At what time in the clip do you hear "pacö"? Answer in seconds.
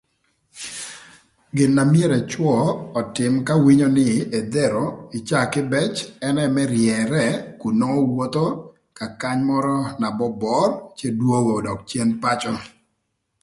12.23-12.55